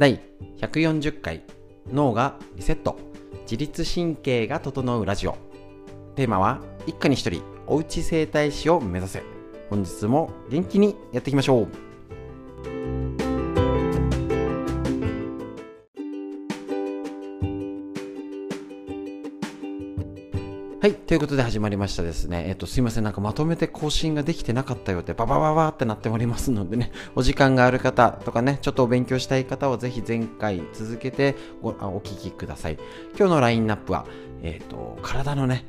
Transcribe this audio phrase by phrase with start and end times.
[0.00, 0.18] 第
[0.56, 1.42] 140回
[1.92, 2.98] 脳がリセット
[3.42, 5.36] 自律神経が整うラジオ。
[6.16, 9.22] テーマは一家に一人おうち整体師を目指せ。
[9.68, 11.68] 本日も元気にやっていきましょう。
[20.82, 20.94] はい。
[20.94, 22.44] ということで始まりましたですね。
[22.48, 23.04] えっと、すいません。
[23.04, 32.78] なんかまとめて更新ができてなかったよって、ババババってなっておりますのでね、 お時間がある方とかね、ちょっとお勉強したい方はぜひ前回続けてごあお聞きください。
[33.14, 34.06] 今日のラインナップは、
[34.42, 35.66] えっと、体のね、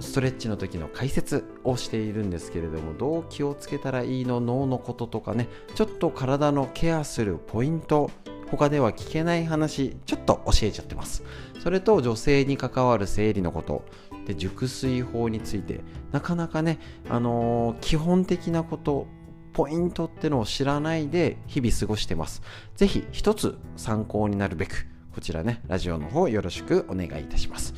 [0.00, 8.10] ストレッチの時の解説をしているんですけれども、どう気をつけたらいいの脳のこととかね、ちょっと体のケアするポイント、
[8.50, 11.22] 他では聞けない話、ちょっと教えちゃってます。
[11.62, 13.84] それと女性に関わる生理のこと、
[14.28, 15.80] で熟睡法について
[16.12, 16.78] なかなかね、
[17.08, 19.06] あのー、基本的なこと
[19.54, 22.42] ポイントってのを知らないで日々過ごしてます。
[22.76, 27.74] 是非一つ参考になるべくこちらねラジオの方よろしくお願いいたします、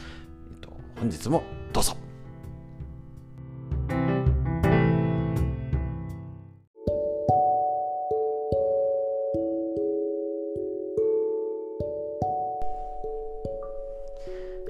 [0.51, 2.10] えっと、本日もどうぞ。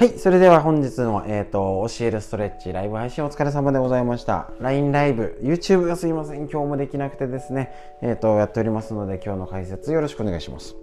[0.01, 0.19] はい。
[0.19, 4.51] それでは本日の、えっ、ー、と、教えるストレッチライブ配信お疲れ様でございました。
[4.59, 6.49] LINE ライブ、YouTube がすいません。
[6.49, 7.71] 今日もできなくてですね、
[8.01, 10.75] えっ、ー、と、やっておりますので、今日の解説よろしくお願いします。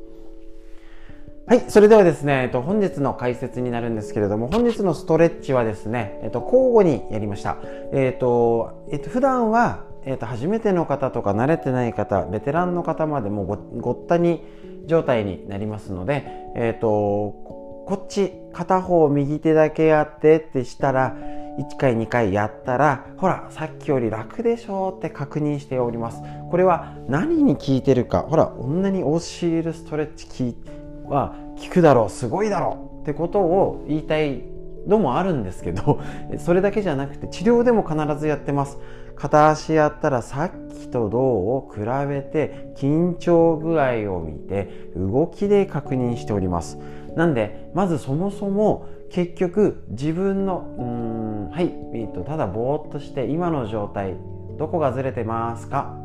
[1.47, 1.65] はい。
[1.67, 7.57] それではですね、えっ、ー、と、本日の解説になるんですけれども、本日のストレッチはですね、えっ、と、交互にやりました。
[7.93, 14.41] えっ、と、えっ、と、普段は、えーと、初めての方とか慣れてない方ベテランの方までもごごったに
[14.85, 16.23] 状態になりますので、
[16.55, 17.46] えーと
[17.87, 21.15] こっち片方右手だけやってってしたら
[21.57, 26.21] 1回2回やったらほらさっきより楽でしょって確認しております。
[26.51, 30.57] これは何に効いてるかほらこんなに教えるストレッチ
[31.05, 34.43] は効くだろうすごいだろうってことを言いたい
[34.85, 36.01] のもあるんですけど
[36.39, 38.77] それだけじゃなくて治療でも必ずやってます。
[39.15, 46.77] 片足やったらさっきとどうを比べて緊張具合を見て動きで確認しております。
[47.17, 54.15] なんでまずそもそも結局自分のうんはい、えっと、ただぼーっとして今の状態
[54.59, 55.97] どこがずれてますか？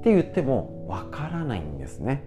[0.00, 2.24] って言ってもわからないんですね。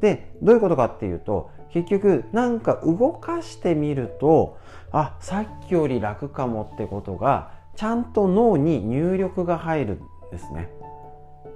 [0.00, 4.58] でどういうことかっていうと結局なんか動かしてみると
[4.92, 10.68] あさっきより楽かもってことがちゃんと脳に入力が入るんですね。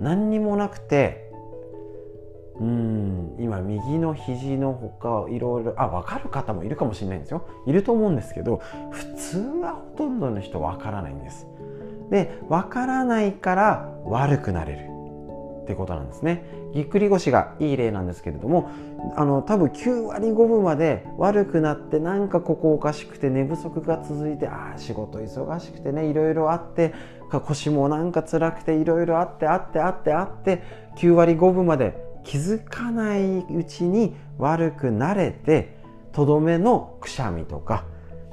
[0.00, 1.31] 何にもなくて
[2.60, 3.36] うん。
[3.38, 7.46] 今右の肘のほかいろいろあ分かる方もいるかもしれないんですよ。
[7.66, 11.46] いると思うんですけど普通はほとんどの人分からないんです。
[12.10, 14.92] で分からないから悪くなれる。
[15.62, 16.44] ってことなんですね。
[16.72, 18.70] ぎっくり腰がいい例なんですけれども
[19.14, 26.94] あの多分9割5分まで悪くなってなんかここおかしくて寝不足が続いてああ仕事忙しくてねいろいろあって
[27.44, 30.62] 腰もなんか辛くていろいろあってあってあってあって
[30.96, 35.76] 9割5分まで気づかないうちに悪くなれて
[36.12, 37.84] とどめのくしゃみとか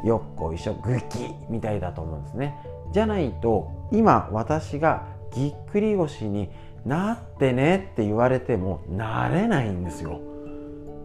[0.03, 2.55] よっこいしょぐきみたいだと思うんですね。
[2.94, 6.50] じゃないと今私がぎっくり腰に
[6.85, 10.21] なってねって言われてもなれないんですよ。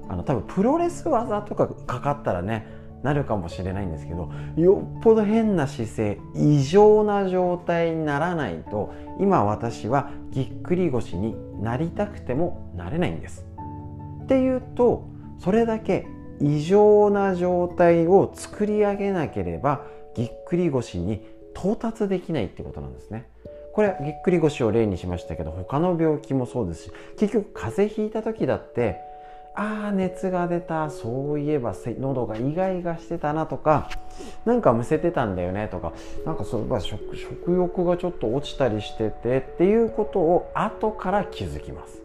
[0.09, 2.67] あの多分プロレス技とかかかったらね
[3.05, 13.47] なるかもしれないんですけどよっぽど変な姿勢異常な状態にならないと今私はぎっくり腰になりたくてもなれないんです。
[14.25, 15.07] っていうと
[15.39, 16.07] それだけ
[16.41, 19.85] 異常な状態を作り上げなければ
[20.15, 21.23] ぎっくり腰に
[21.55, 23.29] 到達できないってことなんですね。
[23.75, 29.01] これぎっくり腰を例にしましたけど他の病気もそうですし結局風邪ひいた時だって
[29.57, 30.91] ああ熱が出た。
[30.91, 33.89] そういえば喉がイガイガしてたなとか
[34.45, 35.93] なんかむせてたんだよねとか
[36.27, 41.99] なんかそういえば食食欲がちょっと落ちたりしててっていうことを後から気づきます。
[41.99, 42.01] っ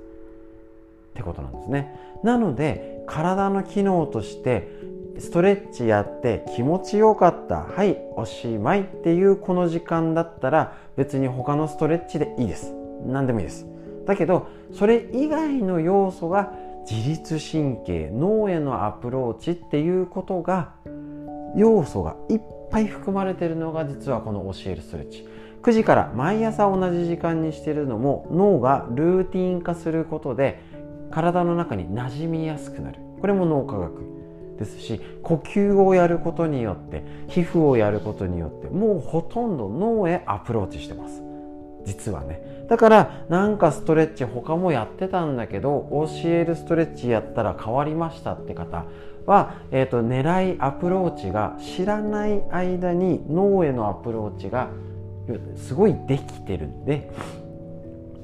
[1.16, 2.00] てことなんですね。
[2.24, 4.70] なので体の機能として
[5.18, 12.74] ストレッチやって気持ちよかったはいおしまいっていうこの時間だったら別に他のストレッチでいいです。
[13.06, 13.66] 何でもいいです。
[14.06, 16.54] だけどそれ以外の要素が
[16.90, 20.74] 自律神経脳へのアプローチっていうことが
[21.56, 22.42] 要素がいっ
[22.72, 25.28] ぱい含まれてるのが実はこの教えるストレッチ。
[25.62, 30.62] 9時から毎朝同じ時間にしてるのも脳がルーティン化することで
[31.12, 33.00] 体の中に馴染みやすくなる。
[33.20, 34.10] これも脳科学
[34.58, 41.29] ですし呼吸をやることによって皮膚をやることによってもうほとんど脳へアプローチしてます。
[41.90, 42.66] 実はね。
[42.70, 48.86] だからなんかストレッチ他もやってたんだけど教えるストレッチやったら変わりましたって方
[49.26, 54.70] は、えーと、狙いアプローチが知らない間に脳へのアプローチが
[55.56, 57.10] すごいできてるんで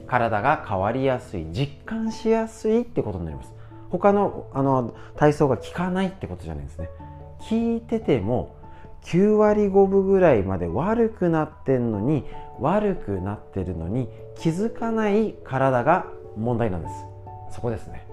[0.06, 3.52] 体が変わりやすい実感しやすいってことになります。
[3.90, 6.90] 他のあの体操が効かないってことじゃないですね。
[7.42, 8.55] 聞いてても
[9.06, 12.26] 9割5分ぐらいまで悪くなってんのに
[12.60, 16.08] 悪くなってるのに気づかない体が
[16.38, 16.94] 問題なんです。
[17.52, 18.06] そこですね。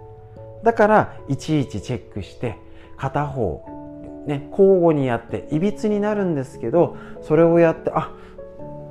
[0.63, 2.57] だからいちいちチェックして
[2.97, 3.65] 片方
[4.27, 8.13] ね交互にやっていびつになるんですけどそれをやってあ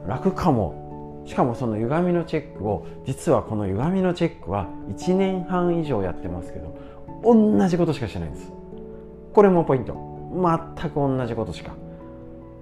[0.07, 0.79] 楽かも。
[1.23, 6.75] しかもその歪みのチェックを実はこの歪みのチェックは1年半以上やってますけど
[7.23, 8.51] 同じことしかしてないんです。
[9.31, 9.93] これもポイント。
[10.33, 11.73] 全く同じことしか。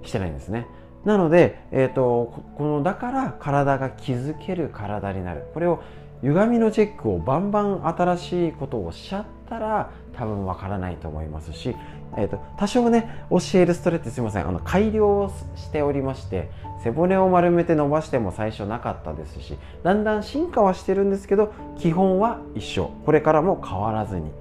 [0.03, 0.67] してないんですね。
[1.05, 5.45] なので、えーと、このだから体が気づける体になる。
[5.53, 5.81] これを
[6.21, 11.73] 歪みのチェックをバンバン新しいことをおっしゃったら多分わからないと思いますし、
[12.17, 14.47] えーと、多少ね教えるストレッチすいません。
[14.47, 16.49] あの改良をしておりまして
[16.83, 22.91] 背骨を丸めて伸ばしても最初なかったですしだんだん進化はしてるんですけど基本は一緒。
[23.05, 24.31] これからも変わらずに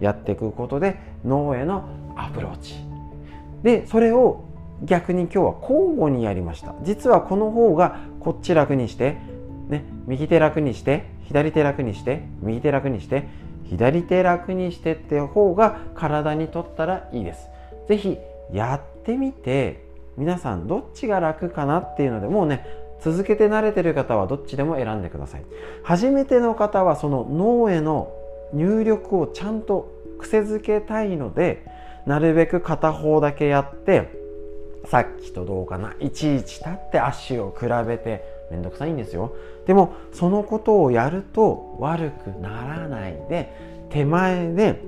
[0.00, 1.84] やっていくことで脳への
[2.16, 2.76] アプローチ。
[3.62, 4.44] でそれを
[4.82, 6.74] 逆に今日は交互にやりました。
[6.82, 9.16] 実はこの方がこっち楽にして、
[9.68, 13.28] ね、右手楽にして左手楽にして右手楽にして
[13.64, 17.48] 左手楽にしてって方が体にとったらいいです。
[17.88, 18.18] 是非
[18.52, 19.84] やってみて
[20.16, 22.64] 皆さんどっちが楽かなっていうのでもうね
[23.00, 25.44] 続けて慣れてる方はどっちでも選んでください。
[25.82, 28.12] 初めての方はその脳への
[28.52, 31.64] 入力をちゃんと癖づけたいので
[32.06, 34.25] なるべく片方だけやって
[34.86, 35.94] さっきとどうかな。
[36.00, 39.34] いちいち立って足を比べてめんどくさいんですよ。
[39.66, 43.52] でもそのことをやると悪くならないで
[43.90, 44.80] 手前で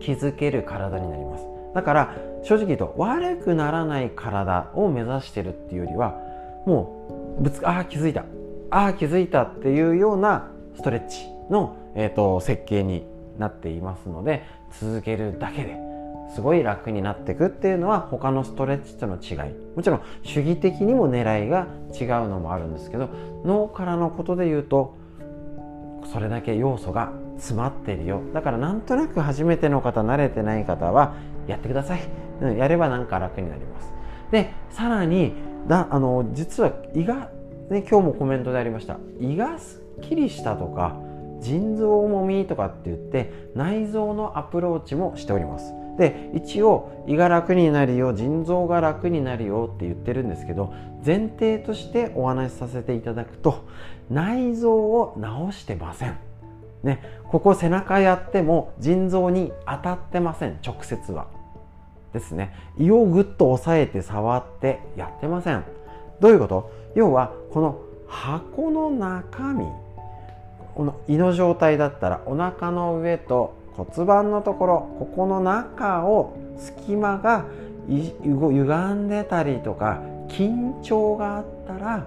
[0.00, 1.44] 気づける体になります。
[1.74, 6.18] だから正直言うと悪くならない体を目指してるっていうよりは
[6.66, 8.24] もうぶつああ気づいた。
[8.70, 13.06] ああ気づいたっていうようなストレッチの、えーと設計に
[13.38, 14.44] なっていますので
[14.78, 15.91] 続けるだけで
[16.34, 19.54] すごい楽になっていくっていうのは他のストレッチとの違い。
[19.76, 21.66] もちろん主義的にも狙いが
[21.98, 23.08] 違うのもあるんですけど
[23.44, 24.96] 脳からのことで言うと
[26.12, 28.20] それだけ要素が詰まってるよ。
[28.32, 31.14] だからなんとなく初めての方慣れてない方は
[31.46, 32.00] やってください、
[32.40, 33.92] うん、やればなんか楽になります。
[34.30, 35.34] でさらに
[35.68, 37.30] だあの実は胃が、
[37.70, 38.98] ね、今日もコメントでありました。
[39.20, 40.96] 胃がすっきりしたとか
[41.40, 45.74] 腎臓もみとかって言って内臓のアプローチもしております。
[45.98, 50.72] で一応胃が楽になるよ腎臓が楽になるよって言ってるんですけど
[51.04, 53.64] 前提としてお話しさせていただくと
[54.10, 55.16] 内臓を
[55.50, 56.16] 治してません。
[56.82, 61.26] ね、ここ背中やっても腎臓に当たってません直接は。
[62.12, 65.64] ですね胃をぐっと押さえて触ってやってません。
[66.20, 66.70] どういうこと？
[66.94, 69.66] 要はこの箱の中身
[70.74, 77.46] この胃の状態だったらお腹の上と骨盤のところここの中を隙間が
[77.88, 82.06] 歪んでたりとか緊張があったら、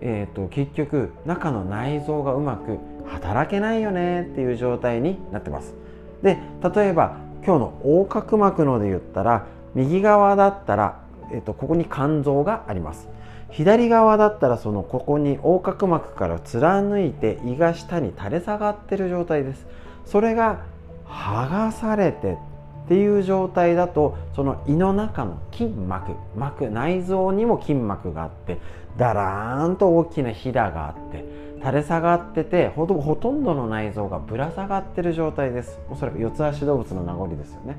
[0.00, 5.74] えーと、結局中の内臓がうまく働けないよねっていう状態になってます。
[6.22, 6.38] で
[6.74, 11.00] 例えば今日の横隔膜ので言ったら右側だったら、
[11.32, 13.08] えーとここに肝臓があります。
[13.52, 19.66] 左側だったらそのここに横隔膜から貫いて胃が下に垂れ下がってる状態です。
[20.04, 20.64] それが
[21.06, 22.38] 剥がされて
[22.84, 28.58] っていう状態だとその胃の中の筋膜膜内臓にも筋膜があって
[28.96, 31.24] だらーんと大きなひだがあって
[31.60, 35.78] 垂れ下がっててほとんどの内臓がぶら下がってる状態です。
[35.88, 37.76] おそらく四つ足動物の名残ですよね。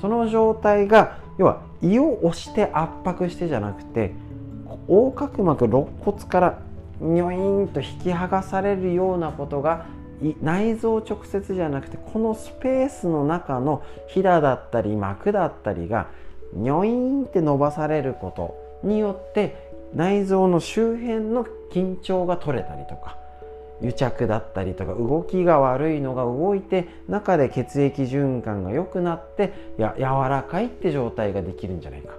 [0.00, 4.14] その状態が要は胃を押して圧迫してじゃなくて
[4.88, 6.58] 横隔膜肋骨から
[7.00, 9.86] ニョイーンと引き剥がされるようなことが
[10.42, 16.08] 内臓直接じゃなくてこのスペースの中のひだだったり膜だったりが
[16.54, 18.56] ニョイーンって伸ばされること
[18.86, 23.18] によって内臓の周辺の緊張が取れたりとか
[23.82, 32.14] 癒着だったりとか動きが悪いのが動いて中で血液循環が良くなってや柔らかいって状態ができるんじゃないか。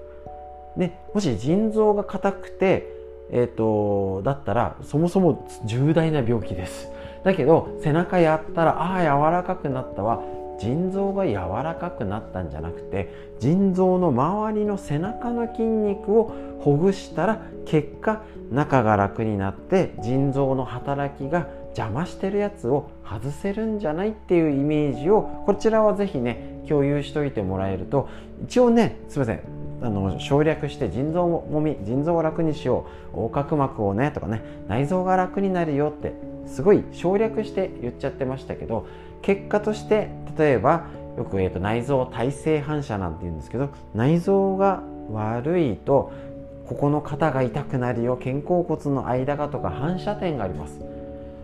[0.78, 2.88] でもし腎臓が硬くて、
[3.32, 6.92] えーとだったらそもそも重大な病気です。
[7.28, 10.24] だけど背中やったらああ柔らかくなったわ。
[10.60, 28.10] 腎臓が柔らかくなったんじゃなくて腎臓の周りの背中の筋肉をほぐしたら結果中が楽になって腎臓の働きが邪魔してるやつを外せるんじゃないっていうイメージをこちらは是非ね共有しといてもらえると
[28.46, 29.42] 一応ねすいません。
[29.80, 33.18] あの省略して腎臓もみ腎臓を楽にしよう。
[33.18, 36.14] 横隔膜をねとかね内臓が楽になるよって
[36.48, 38.88] すごい省略して言っちゃってましたけど
[39.22, 40.88] 結果として例えば
[41.18, 46.12] よく、えーと、内臓体性反射なんて言うんですけど内臓が悪いと
[46.68, 50.80] ここの肩が痛くなるよ肩甲骨の間がとか反射点があります。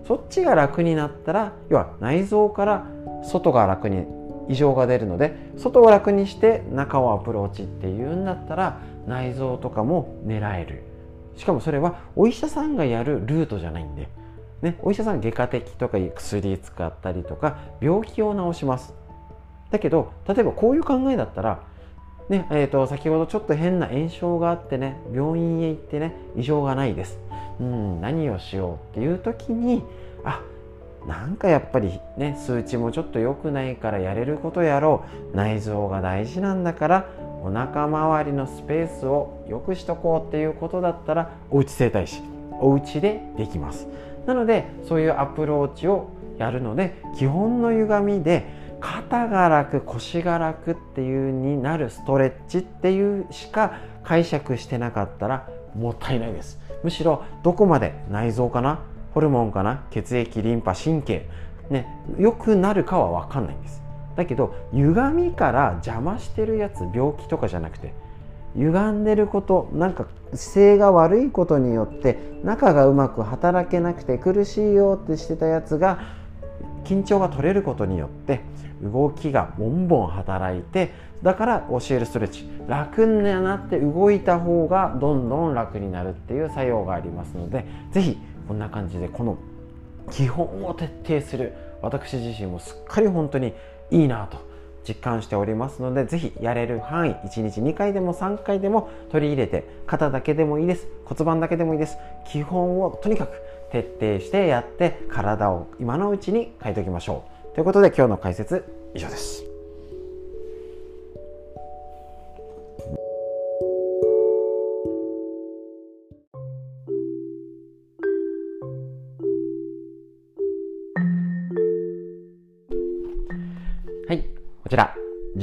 [0.06, 2.86] そっちが楽になったら要は内臓から
[3.24, 4.06] 外が楽に
[4.50, 10.84] 異常が出るので外を楽にして中をアプローチっていうんだったら内臓とかも狙える。
[11.38, 14.10] しかもそれはお医者さんがやるルートじゃないんで、
[14.64, 18.94] ね、お医者さん外科的とか薬使ったりとか病気を治します。
[19.70, 21.60] だけど例えばこういう考えだったら
[22.30, 27.20] ねえーと、先ほどちょっと変な炎症があってね病院へ行ってね異常がないです。
[27.60, 29.84] うん何をしようっていう時に
[30.24, 30.42] あ
[31.06, 35.04] なんかやっぱりね数値もちょっと良くないからやれることやろ
[35.34, 35.36] う。
[35.36, 37.10] 内臓が大事なんだから
[37.44, 42.22] お腹周りのスペースを良くしとこうっていうことだったらおうち整体師
[42.62, 43.86] お家でできます。
[44.26, 48.46] なのでそういうアプローチをやるので基本の歪みで
[48.80, 56.60] 肩が楽腰が楽っていうになるストレッチっていうしか解釈してなかったらもったいないです。
[56.84, 58.80] むしろどこまで内臓かな？
[59.14, 59.86] ホルモンかな？
[59.92, 61.30] 血液リンパ神経。
[61.70, 61.88] ね
[62.20, 63.82] 良くなるかは分かんないんです。
[64.18, 67.94] だけど歪みから邪魔してるやつ病気とかじゃなくて
[68.56, 76.00] 歪んでることなんか姿勢が悪いことによって中がうまく働けなくて苦しいよってしてたやつが
[76.84, 78.42] 緊張が取れることによって
[78.82, 80.92] 動きがボンボン働いて
[81.24, 82.46] だから教えるストレッチ。
[82.68, 88.18] 楽になって動いた方がどんどん楽になるっていう作用がありますので是非
[88.48, 89.38] こんな感じでこの
[90.12, 93.54] 基本を徹底する私自身もすっかり本当に
[93.90, 94.38] いいなと
[94.88, 101.98] 実感しておりますのでぜひやれる範囲1日2回でも3回でも取り入れて肩だけでもいいです骨盤だけでもいいです
[102.28, 103.32] 基本をとにかく
[103.74, 107.56] 徹底してやって体を今のうちに変えておきましょう。
[107.56, 108.64] ということで今日の解説
[108.94, 109.53] 以上です。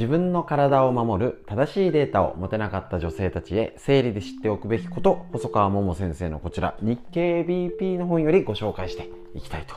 [0.01, 9.75] 自分の体を守る正しいデータを持てなかった女性たちへ生理で知っておくべきこと、細川桃先生のこちら、日経 BP の本よりご紹介していきたいと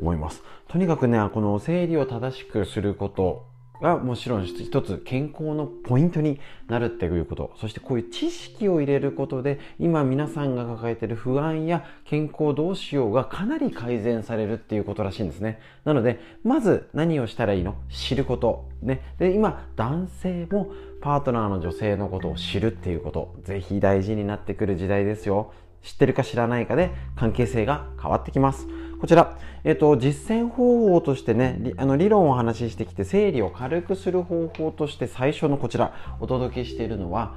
[0.00, 0.42] 思います。
[0.68, 3.44] とにかくね、この整理を正しくすること、
[3.82, 15.60] がもちろん一つ健康のポイントになるっていうことそしてこういう知識を入れることで今皆さんが抱えている不安や健康どうしようがかなり改善されるっていうことらしいんですね。
[15.84, 17.74] なのでまず何をしたらいいの？
[17.90, 18.68] 知ること。
[18.82, 19.14] ね。
[19.18, 25.52] で今男性もパートナーの女性のことを知るっていうことぜひ大事になってくる時代ですよ。
[25.86, 28.66] 知ってるか知らないかで関係性が変わってきます
[29.00, 37.34] こちら、えっ、と、実践方法としてね、あの理論をお話ししてきて、整理を軽くする方法として最初のこちら、お届けしているのは、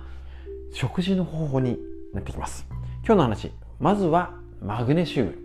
[0.71, 1.77] 食事の方法に
[2.13, 2.65] なってきます。
[3.05, 5.37] 今日の話、まずはマグネシウム。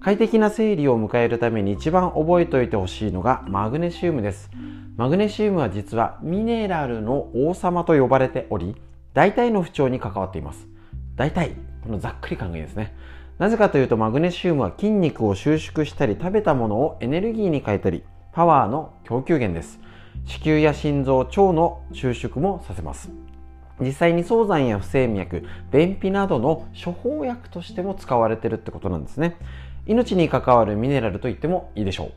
[0.00, 4.50] 快適な生理を迎えるために一番覚えておいてほしいのがマグネシウムです。
[4.96, 8.74] マグネシウムは実はミネラルの王様と呼ばれており、
[9.14, 10.66] 大体の不調に関わっています。
[11.16, 12.94] 大体、このざっくり考えですね。
[13.38, 19.78] なぜかというとマグネシウムは筋肉を収縮したり食べたものをエネルギーに変えたりパワーの供給源です。
[20.26, 23.10] 子宮や心臓腸の収縮もさせます。
[23.80, 29.36] 実際に早産や不整脈便秘などの処方薬としても使われてるってことなんですね。
[29.86, 32.12] 命に関わるミネラルと言ってもいいでしょう。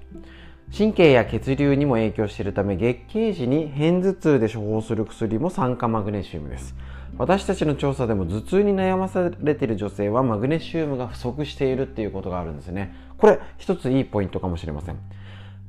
[0.76, 6.76] 神経や血流にも影響しているため月経時に片頭痛で処方する薬も酸化マグネシウムです。
[7.18, 12.96] 私たちの調査でも頭痛に悩まされている女性はマグネシウムが不足しているっていうことがあるんですね。
[13.18, 14.98] これ一ついいポイントかもしれません。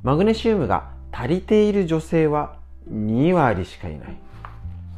[0.03, 2.57] マグネシウムが足りている女性は
[2.91, 4.17] 2割しかいない。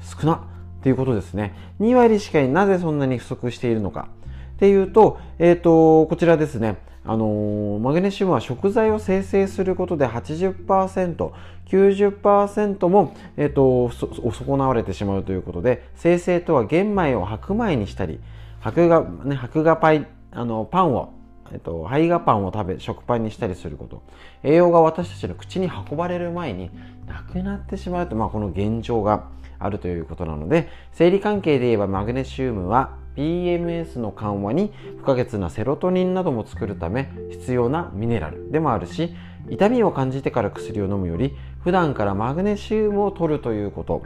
[0.01, 0.39] 少なっ
[0.83, 1.55] ていうことですね。
[1.81, 2.49] 2割しかい。
[2.49, 4.09] なぜそんなに不足しているのか。
[4.57, 6.77] っていうと,、えーとこちらですね。
[7.05, 11.33] あのー、マグネシウムは食材を生成することで80%、
[11.67, 13.91] 90%も、えーと、
[14.33, 18.21] 損なわれてしまうということで、生成とは玄米を白米にしたり、
[18.61, 21.13] 白が、ね、白がパイ、あの、パンを
[21.53, 24.03] えっと、胚芽パンを食べ食パンにしたりすること。
[24.43, 26.71] 栄養が私たちの口に運ばれる前に
[27.07, 39.15] なくなってしまうと、まあ、この現状があるということなので生理関係で言えばマグネシウムは PMS の緩和に不可欠なセロトニンなども作るため必要なミネラルでもあるし
[39.51, 44.03] 痛みを感じてから薬を飲むより普段からマグネシウムを取るということ。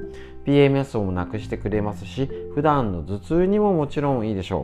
[0.49, 4.63] PMS をもなくしてくれますし普段の頭痛にももちろんいいでしょ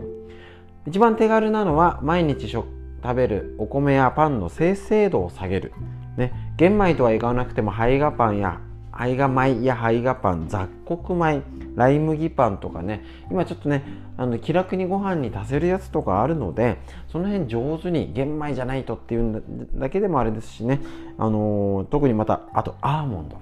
[0.86, 0.88] う。
[0.88, 2.66] 一番手軽なのは毎日食
[3.14, 5.72] べるお米やパンの生成度を下げる、
[6.16, 8.60] ね、玄米とはいかなくても胚芽パンや
[8.96, 11.42] 胚芽米や胚芽パン雑穀米
[11.74, 13.04] ライ麦パンとかね。
[13.30, 13.82] 今ちょっとね
[14.16, 16.78] あの気楽にご飯に足せるやつとかあるので
[17.10, 19.42] その辺上手に玄米じゃないとっていう
[19.74, 20.80] だけでもあれですしね、
[21.18, 23.38] あのー、特にまたあとアーモンド。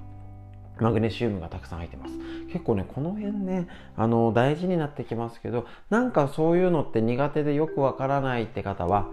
[0.79, 2.13] マグネシウムがたくさん入ってます。
[2.51, 9.07] 結構ねこの辺ねあの大事になってきますけどなんかそういうのって苦手でよくわからないって方は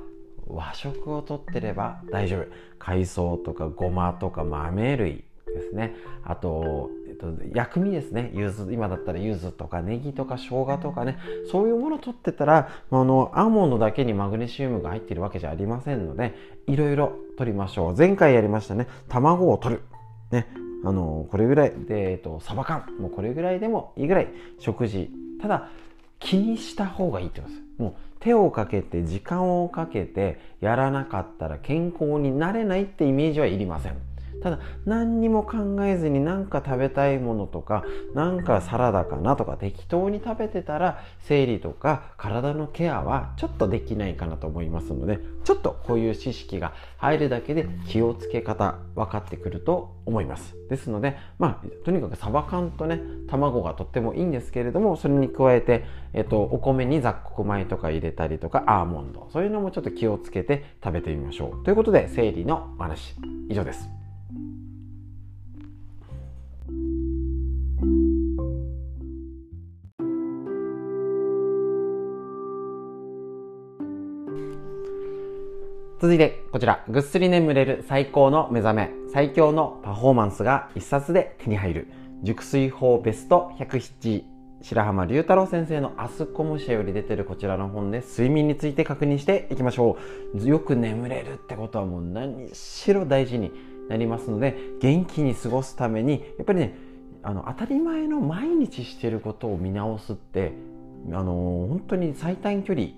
[0.47, 2.47] 和食をとってれば大丈夫。
[2.79, 5.25] 海藻とかごまとか豆類。
[5.55, 5.95] ですね。
[6.25, 8.31] あと、えっと、薬味ですね。
[8.35, 11.19] 柚子今だったら柚子とかネギとか生姜とかね。
[11.51, 16.35] そういうものを取ってたらあのアーモンドだけにマグネシウムが入ってるわけじゃありませんので
[16.67, 17.97] いろいろ取りましょう。
[17.97, 18.87] 前回やりましたね。
[19.09, 19.83] 卵を取る。
[20.31, 20.47] ね。
[20.85, 21.73] あのこれぐらい。
[21.73, 22.87] で、えっと、サバ缶。
[22.99, 24.29] もうこれぐらいでもいいぐらい。
[24.59, 25.11] 食事。
[25.41, 25.69] ただ
[26.19, 27.63] 気にした方がいいってことです。
[27.79, 34.10] もう手をかけて時間をかけてやらなかったら健康になれないってイメージはいりません。
[34.43, 50.55] ただ何にも考えずに何か食べたいものとか何かサラダかなとか適当に食べてたら生理とか体のケアはちょっとできないかなと思いますのでちょっとこういう知識が入るだけで気をつけ方分かってくると思います。
[50.69, 61.65] ですのでまあとにかくサバ缶とね卵がとってもいいんですけれどもそれに加えて、えっと、お米に雑穀米とか入れたりとかアーモンドそういうのもちょっと気をつけて食べてみましょう。
[61.65, 63.15] ということで生理のお話
[63.49, 64.00] 以上です。
[76.01, 81.93] 続いてこちらぐっすり眠れる最高の目覚め最強のパフォーマンスが一冊で手に入る。
[82.23, 84.25] 熟睡法ベスト107
[84.63, 89.99] 白浜龍太郎先生のアスコム社より出てるこちらの本で睡眠について確認していきましょ
[90.35, 90.49] う。
[90.49, 93.53] よく眠れるってことはもう何しろ大事に
[93.91, 96.79] なりますので元気に過ごすためにやっぱりね
[97.23, 100.55] あの当たり前の毎日してることを見直すって
[101.13, 101.35] あの
[101.69, 102.89] 本当に最短距離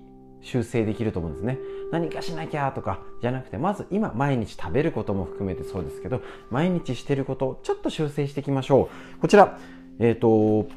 [0.43, 1.57] 修正できると思うんですね。
[1.91, 9.19] 何かしなきゃとかじゃなくてまず今毎日食べることも含めてそうですけど毎日してることをちょっと修正していきましょう。
[9.19, 9.57] こちら
[9.99, 10.67] えっ、ー、と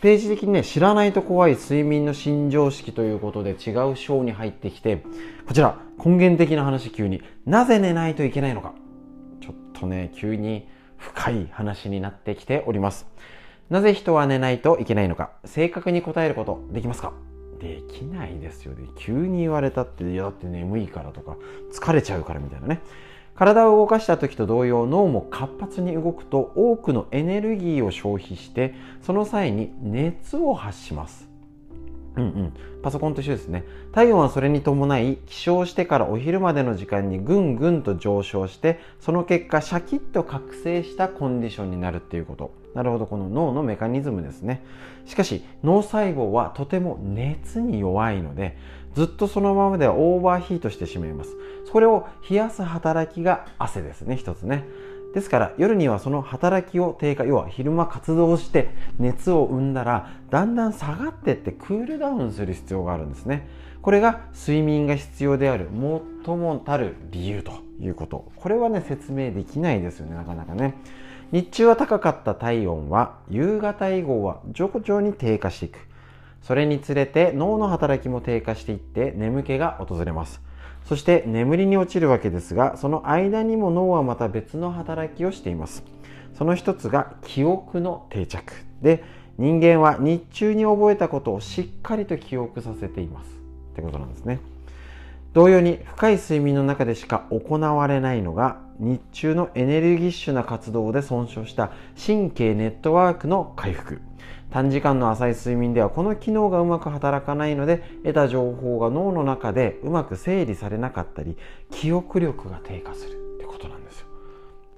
[0.00, 5.04] ページ的にね知らないと怖い睡眠の新常識ということで違う章に入ってきて
[5.46, 8.74] こちら根源的な話急になぜ寝ないといけないのか。
[9.40, 13.06] ちょっとね急に深い話になってきております。
[13.70, 15.32] なぜ人は寝ないといけないのか。
[15.44, 17.12] 正確に答えることできますか？
[17.62, 18.88] できないですよね。
[18.96, 21.36] 急に言われたっていやだって眠いからとか
[21.72, 22.80] 疲れちゃうからみたいなね。
[23.36, 31.28] 体を動かした時と同様脳も活発に動くと多くのエネルギーを消費してその際に熱を発します。
[32.16, 33.64] うんうん、パソコンと一緒ですね。
[33.92, 42.61] 体温はそれに伴い起床してからお昼までの時間にぐんぐんと上昇してその結果シャキッと覚醒したコンディションになるっていうこと。
[42.74, 43.06] なるほど。
[43.06, 44.62] この脳のメカニズムですね。
[45.04, 48.56] しかし脳細胞はとても熱に弱いので
[48.94, 51.36] ずっとそのままではオーバーヒートしてしまいます。
[51.70, 54.16] それを冷やす働きが汗ですね。
[54.16, 54.64] 一つね。
[55.14, 63.46] ですから夜にはその働きを低下要は昼間活動して熱を生んだらだんだん下がっていってクールダウンする必要があるんですね。
[63.82, 65.68] これが睡眠が必要である
[66.24, 68.30] 最もたる理由ということ。
[68.36, 70.74] これはね説明できないですよねなかなかね。
[71.32, 75.78] 日中は高かった体温は夕方以後は徐々に低下していく。
[76.42, 80.42] それにつれて脳の働きも低下していって眠気が訪れます。
[80.84, 85.82] そして眠りに落ちるわけですがその間にも脳はまた別の働きをしています。
[86.34, 88.52] その一つが記憶の定着。
[88.82, 89.02] で
[89.38, 93.30] 人間は日中に覚えたことをしっかりと記憶させています。
[93.72, 94.51] ってことなんですね。
[95.32, 101.72] 同様に深い睡眠の中でしか行われないのが日中のエネルギッシュな活動で損傷した
[102.04, 104.02] 神経ネットワークの回復。
[104.50, 111.38] 短時間の浅い睡眠ではこの機能がうまく働かないので得た情報が脳の中でうまく整理されなかったり
[111.70, 114.06] 記憶力が低下するってことなんですよ。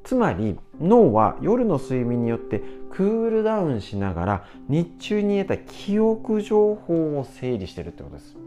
[0.04, 2.62] つまり脳は夜の睡眠によって
[2.92, 8.43] クールダウンしながら日中に得た記憶情報を整理してるってことです。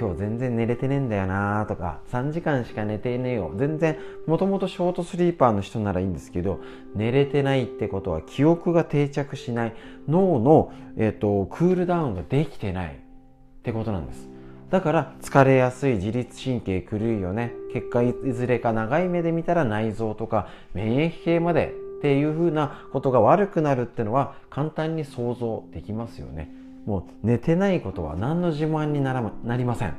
[0.00, 3.52] 今日全然寝れてねえんだよなとか3時間しか寝てねえよ。
[3.58, 6.60] 全然もともとショートスリーパーの人ならいいんですけど
[6.94, 9.74] 寝れてないってことは記憶が定着しない。
[10.08, 12.94] 脳の、えーと、クールダウンができてない。
[12.94, 14.26] ってことなんです。
[14.70, 17.52] だから疲れやすい自律神経狂いよね。
[17.74, 26.59] 結果いずれか長い目で見たら内臓とか免疫系までっていうふうなことが悪くなるってのは簡単に想像できますよね。
[26.86, 29.94] もう寝てないことは何の自慢にならなりません。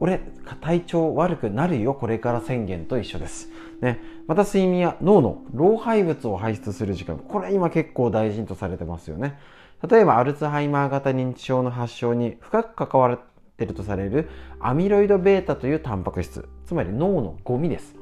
[0.00, 0.20] 俺
[0.60, 3.48] 体調悪くなるよこれから宣言と一緒です、
[3.80, 7.16] ね、また睡眠や脳の老廃物を排出する時間。
[7.16, 9.38] これ今結構大事とされてますよね。
[9.88, 13.20] 例えばアルツハイマー型認知症の発症に深く関わっ
[13.56, 16.48] ているとされるアミロイド β というタンパク質。
[16.66, 17.94] つまり脳のゴミです。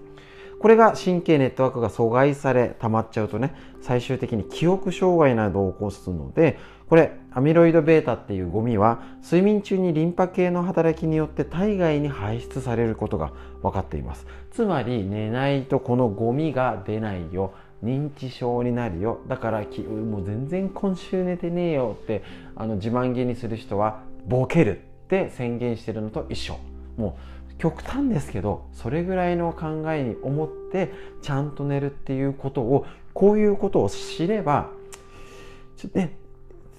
[0.63, 6.57] これが神経ネットワークが阻害され溜まっちゃうとね最終的に記憶障害などを起こすので
[6.89, 14.27] これアミロイド β っていうゴミは睡眠中にリンパ系の働きによって体外に排出されることが分かっています。
[14.53, 19.21] つまり寝ないとこのゴミが出ないよ認知症になるよ。
[19.27, 22.23] だからもう全然今週寝てねえよって
[22.55, 26.57] あの自慢げにする人はボケるって宣言してるのと一緒。
[26.97, 27.32] もう
[27.63, 34.71] 極端ですけどそれぐらいの考えに思ってちゃんと寝るっていうことをこういうことを知れば
[35.77, 36.17] ちょっとね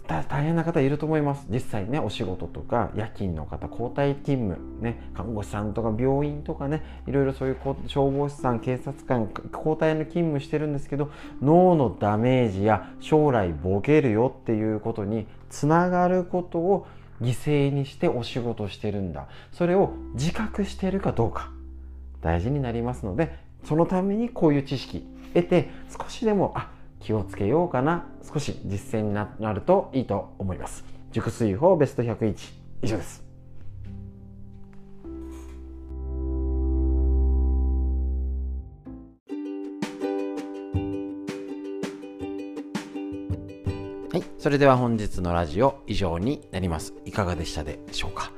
[0.06, 1.46] 大変な方いると思います。
[1.50, 11.10] 実際ねお仕事とか夜勤の方交代勤務ね看護師さんとか病院とかねいろいろそういう消防士さん警察官交代の勤務してるんですけど
[11.42, 16.88] 脳のダメージや将来ボケるよっていうことにつながることを
[17.24, 19.28] 犠牲にしてお仕事してるんだ。
[19.52, 21.52] それを自覚してるかどうか。
[22.22, 28.06] 大事になりますのでそのためにこういう知識得て少しでもあ気をつけようかな。
[28.32, 30.86] 少し実践になるといいと思います。
[31.12, 32.36] 熟睡法ベスト101
[32.84, 33.23] 以上です。
[44.14, 44.24] はい。
[44.38, 46.94] それでは本日のラジオ以上になります。
[47.04, 48.32] いかがでしたでしょうか？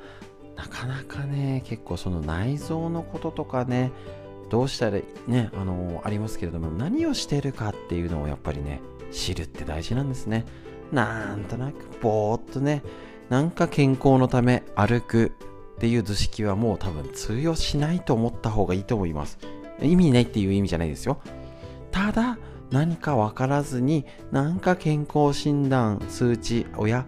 [0.56, 3.92] なかなかね、結構その内臓のこととかね、
[4.50, 8.80] どうしたらね、あのー、ありますけれども、何をしてるかっていうのをやっぱりね、
[9.12, 10.46] 知るって大事なんですね。
[10.94, 12.82] なんとなくぼーっとね、
[13.28, 15.34] なんか健康のため歩く
[15.76, 19.40] っていう図式はもう多分通用しないと思った方がいいと思います。
[19.82, 21.20] 意味ないっていう意味じゃないですよ。
[21.92, 22.38] ただ、
[22.72, 27.06] 何か分からずに、なんか健康診断、数値、親、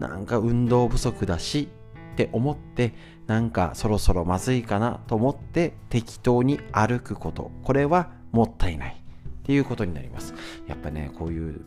[0.00, 1.68] なんか運動不足だし
[2.12, 2.94] って思って
[3.26, 7.52] なんかそろそろまずいかなと思って適当に歩くこと。
[7.62, 8.96] これはもったいない。
[9.40, 10.34] っていうことになります。
[10.66, 11.64] やっぱねこういう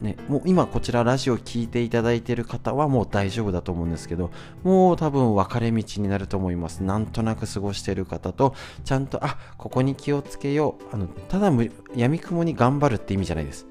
[0.00, 4.30] ね、もう今こちらラジオ聴いていただいている方はもう大丈夫だと思うんですけど
[4.62, 6.82] もう多分分かれ道になると思います。
[6.82, 8.54] なんとなく過ごしている方と
[8.84, 10.94] ちゃんとあここに気をつけよう。
[10.94, 11.52] あのただ
[11.94, 13.66] やみくもに頑張るって意味じゃないです。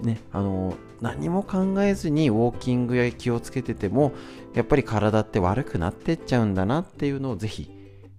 [0.00, 4.12] ねあの何も考えずにウォーキングや気をつけてても
[4.54, 7.70] やっぱり体って悪くなってっちゃうんだなっていうのをぜひ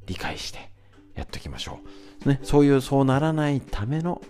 [0.06, 0.72] 理解して
[1.16, 1.80] やっときましょ
[2.26, 4.22] う、ね、そういうそうならないための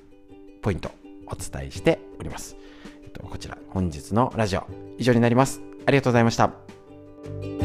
[0.61, 0.91] ポイント
[1.27, 2.55] お伝えしております、
[3.15, 5.62] と、こちら本日のラジオ以上になります。
[5.86, 7.64] ありがとうございました。